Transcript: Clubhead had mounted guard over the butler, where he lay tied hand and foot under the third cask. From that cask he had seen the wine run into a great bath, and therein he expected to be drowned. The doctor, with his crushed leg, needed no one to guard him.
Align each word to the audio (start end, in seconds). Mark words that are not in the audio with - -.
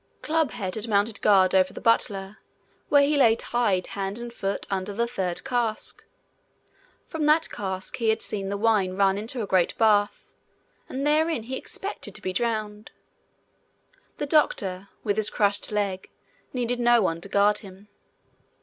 Clubhead 0.23 0.73
had 0.73 0.87
mounted 0.87 1.21
guard 1.21 1.53
over 1.53 1.73
the 1.73 1.79
butler, 1.79 2.39
where 2.89 3.03
he 3.03 3.15
lay 3.15 3.35
tied 3.35 3.85
hand 3.85 4.17
and 4.17 4.33
foot 4.33 4.65
under 4.71 4.93
the 4.93 5.05
third 5.05 5.43
cask. 5.43 6.03
From 7.05 7.27
that 7.27 7.51
cask 7.51 7.95
he 7.97 8.09
had 8.09 8.23
seen 8.23 8.49
the 8.49 8.57
wine 8.57 8.95
run 8.95 9.15
into 9.19 9.43
a 9.43 9.45
great 9.45 9.77
bath, 9.77 10.25
and 10.89 11.05
therein 11.05 11.43
he 11.43 11.55
expected 11.55 12.15
to 12.15 12.21
be 12.23 12.33
drowned. 12.33 12.89
The 14.17 14.25
doctor, 14.25 14.89
with 15.03 15.17
his 15.17 15.29
crushed 15.29 15.71
leg, 15.71 16.09
needed 16.51 16.79
no 16.79 17.03
one 17.03 17.21
to 17.21 17.29
guard 17.29 17.59
him. 17.59 17.87